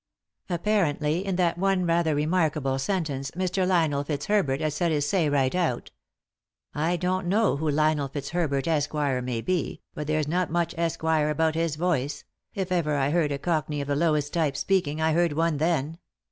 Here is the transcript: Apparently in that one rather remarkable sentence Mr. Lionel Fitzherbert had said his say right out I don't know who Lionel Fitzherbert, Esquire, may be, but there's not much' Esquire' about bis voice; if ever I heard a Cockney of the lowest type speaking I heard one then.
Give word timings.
Apparently 0.49 1.23
in 1.23 1.35
that 1.35 1.59
one 1.59 1.85
rather 1.85 2.15
remarkable 2.15 2.79
sentence 2.79 3.29
Mr. 3.35 3.67
Lionel 3.67 4.03
Fitzherbert 4.03 4.59
had 4.59 4.73
said 4.73 4.91
his 4.91 5.07
say 5.07 5.29
right 5.29 5.53
out 5.53 5.91
I 6.73 6.95
don't 6.97 7.27
know 7.27 7.57
who 7.57 7.69
Lionel 7.69 8.07
Fitzherbert, 8.09 8.67
Esquire, 8.67 9.21
may 9.21 9.41
be, 9.41 9.83
but 9.93 10.07
there's 10.07 10.27
not 10.27 10.49
much' 10.49 10.73
Esquire' 10.75 11.29
about 11.29 11.53
bis 11.53 11.75
voice; 11.75 12.23
if 12.55 12.71
ever 12.71 12.95
I 12.95 13.11
heard 13.11 13.31
a 13.31 13.37
Cockney 13.37 13.79
of 13.79 13.87
the 13.87 13.95
lowest 13.95 14.33
type 14.33 14.57
speaking 14.57 14.99
I 14.99 15.13
heard 15.13 15.33
one 15.33 15.57
then. 15.57 15.99